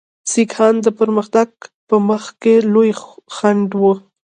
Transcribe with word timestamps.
سیکهان 0.31 0.75
د 0.85 0.87
پرمختګ 0.99 1.49
په 1.87 1.95
مخ 2.07 2.23
کې 2.41 2.53
لوی 2.73 2.89
خنډ 3.35 3.69
وو. 3.81 3.93